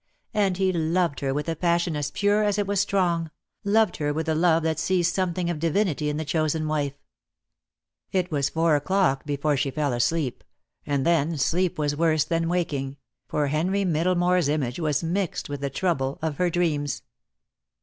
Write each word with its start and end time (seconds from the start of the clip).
And 0.33 0.57
he 0.57 0.73
loved 0.73 1.19
her 1.19 1.31
with 1.31 1.47
a 1.47 1.55
passion 1.55 1.95
as 1.95 2.09
pure 2.09 2.43
as 2.43 2.57
it 2.57 2.65
was 2.65 2.79
strong, 2.79 3.29
loved 3.63 3.97
her 3.97 4.11
with 4.11 4.25
the 4.25 4.33
love 4.33 4.63
that 4.63 4.79
sees 4.79 5.13
something 5.13 5.47
of 5.47 5.59
divinity 5.59 6.09
in 6.09 6.17
the 6.17 6.25
chosen 6.25 6.67
wife. 6.67 6.95
It 8.11 8.31
was 8.31 8.49
four 8.49 8.75
o'clock 8.75 9.25
before 9.27 9.55
she 9.55 9.69
fell 9.69 9.93
asleep, 9.93 10.43
and 10.87 11.05
then 11.05 11.37
sleep 11.37 11.77
was 11.77 11.95
worse 11.95 12.23
than 12.23 12.49
waking, 12.49 12.97
for 13.27 13.45
Henry 13.49 13.85
Middlemore's 13.85 14.49
image 14.49 14.79
was 14.79 15.03
mixed 15.03 15.49
with 15.49 15.61
the 15.61 15.69
trouble 15.69 16.17
of 16.23 16.37
her 16.37 16.49
dreams. 16.49 17.03